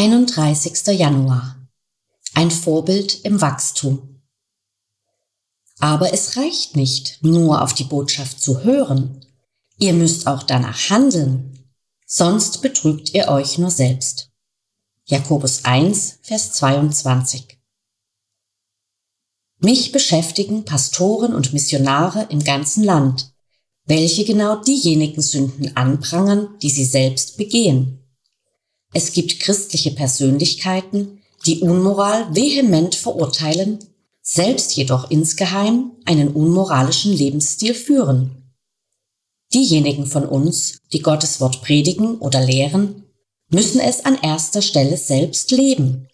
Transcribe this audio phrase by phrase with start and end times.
[0.00, 0.96] 31.
[0.96, 1.56] Januar.
[2.32, 4.22] Ein Vorbild im Wachstum.
[5.80, 9.26] Aber es reicht nicht, nur auf die Botschaft zu hören.
[9.76, 11.74] Ihr müsst auch danach handeln,
[12.06, 14.30] sonst betrügt ihr euch nur selbst.
[15.04, 17.58] Jakobus 1, Vers 22.
[19.58, 23.32] Mich beschäftigen Pastoren und Missionare im ganzen Land,
[23.84, 27.97] welche genau diejenigen Sünden anprangern, die sie selbst begehen.
[28.92, 33.78] Es gibt christliche Persönlichkeiten, die Unmoral vehement verurteilen,
[34.22, 38.52] selbst jedoch insgeheim einen unmoralischen Lebensstil führen.
[39.54, 43.04] Diejenigen von uns, die Gottes Wort predigen oder lehren,
[43.50, 46.08] müssen es an erster Stelle selbst leben.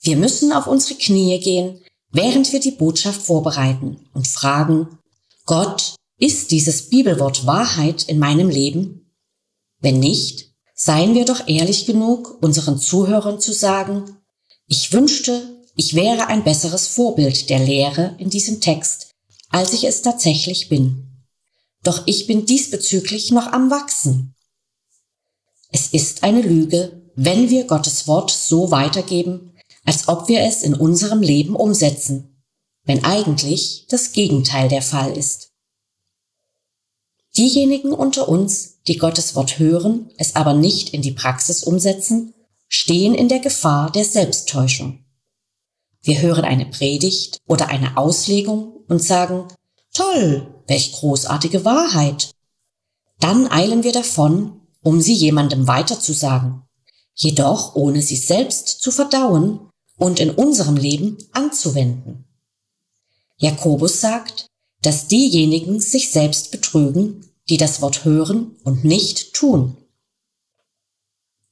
[0.00, 1.80] Wir müssen auf unsere Knie gehen,
[2.10, 4.98] während wir die Botschaft vorbereiten und fragen,
[5.46, 9.12] Gott, ist dieses Bibelwort Wahrheit in meinem Leben?
[9.80, 14.16] Wenn nicht, seien wir doch ehrlich genug, unseren Zuhörern zu sagen,
[14.66, 19.10] ich wünschte, ich wäre ein besseres Vorbild der Lehre in diesem Text,
[19.50, 21.24] als ich es tatsächlich bin.
[21.82, 24.34] Doch ich bin diesbezüglich noch am Wachsen.
[25.70, 29.52] Es ist eine Lüge, wenn wir Gottes Wort so weitergeben,
[29.84, 32.44] als ob wir es in unserem Leben umsetzen,
[32.84, 35.51] wenn eigentlich das Gegenteil der Fall ist.
[37.36, 42.34] Diejenigen unter uns, die Gottes Wort hören, es aber nicht in die Praxis umsetzen,
[42.68, 45.04] stehen in der Gefahr der Selbsttäuschung.
[46.02, 49.48] Wir hören eine Predigt oder eine Auslegung und sagen,
[49.94, 52.30] toll, welch großartige Wahrheit.
[53.20, 56.62] Dann eilen wir davon, um sie jemandem weiterzusagen,
[57.14, 62.24] jedoch ohne sie selbst zu verdauen und in unserem Leben anzuwenden.
[63.36, 64.46] Jakobus sagt,
[64.82, 69.76] dass diejenigen sich selbst betrügen, die das Wort hören und nicht tun.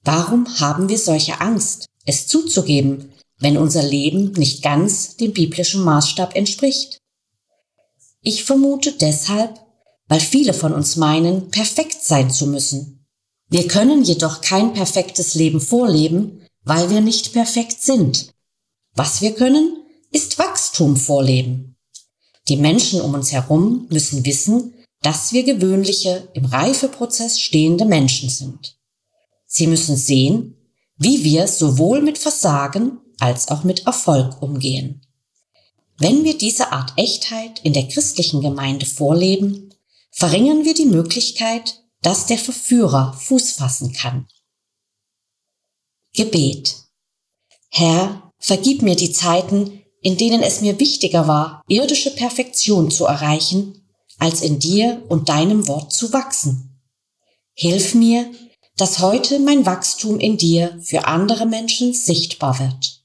[0.03, 6.37] Warum haben wir solche Angst, es zuzugeben, wenn unser Leben nicht ganz dem biblischen Maßstab
[6.37, 6.99] entspricht?
[8.22, 9.60] Ich vermute deshalb,
[10.09, 13.06] weil viele von uns meinen, perfekt sein zu müssen.
[13.49, 18.32] Wir können jedoch kein perfektes Leben vorleben, weil wir nicht perfekt sind.
[18.94, 19.76] Was wir können,
[20.10, 21.76] ist Wachstum vorleben.
[22.50, 28.77] Die Menschen um uns herum müssen wissen, dass wir gewöhnliche, im Reifeprozess stehende Menschen sind.
[29.47, 30.56] Sie müssen sehen,
[30.97, 35.06] wie wir sowohl mit Versagen als auch mit Erfolg umgehen.
[35.97, 39.72] Wenn wir diese Art Echtheit in der christlichen Gemeinde vorleben,
[40.11, 44.27] verringern wir die Möglichkeit, dass der Verführer Fuß fassen kann.
[46.15, 46.78] Gebet.
[47.69, 53.84] Herr, vergib mir die Zeiten, in denen es mir wichtiger war, irdische Perfektion zu erreichen,
[54.19, 56.81] als in dir und deinem Wort zu wachsen.
[57.55, 58.31] Hilf mir,
[58.77, 63.00] dass heute mein Wachstum in dir für andere Menschen sichtbar wird.